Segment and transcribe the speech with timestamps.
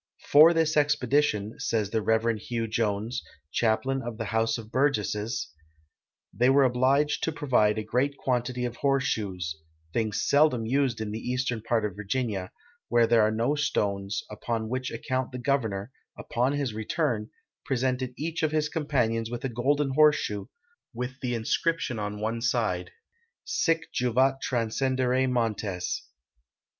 [0.31, 5.51] "For this exjiedition," says tlie Rev Hugh Jones, chaplain of the House of Burgesses,"
[6.39, 9.57] they were obliged to provide a great quantity of horseshoes,
[9.93, 12.51] things seldom used in the eastern part of Virginia,
[12.87, 17.29] where there are no stones, upon which account the governor, upon his return,
[17.63, 20.47] presented each of his companions with a golden horseshoe,
[20.95, 22.89] with the inscription on one side—
[23.45, 26.01] Sicjuvat tatmcendere montes.